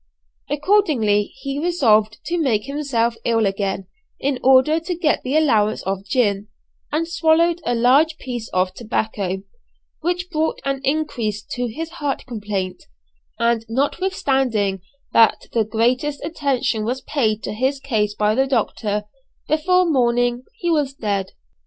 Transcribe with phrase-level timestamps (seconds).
[0.49, 3.85] Accordingly he resolved to make himself ill again,
[4.19, 6.47] in order to get the allowance of gin,
[6.91, 9.43] and swallowed a large piece of tobacco,
[9.99, 12.85] which brought an increase to his heart complaint;
[13.37, 14.81] and notwithstanding
[15.13, 19.03] that the greatest attention was paid to his case by the doctor,
[19.47, 21.33] before morning he was dead.